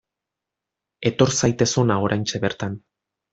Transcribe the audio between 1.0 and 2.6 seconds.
Etor zaitez hona oraintxe